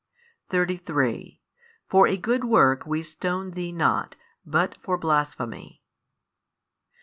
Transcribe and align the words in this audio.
33 0.49 1.39
For 1.87 2.07
a 2.07 2.17
good 2.17 2.43
work 2.43 2.87
we 2.87 3.03
stone 3.03 3.51
Thee 3.51 3.71
not, 3.71 4.15
but 4.43 4.75
for 4.81 4.97
blasphemy. 4.97 5.83